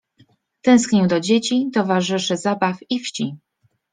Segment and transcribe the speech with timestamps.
[0.61, 3.35] Tęsknił do dzieci, towarzyszy zabaw, i wsi.